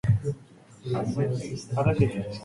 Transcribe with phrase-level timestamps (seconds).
[0.83, 2.31] 早く文章溜めて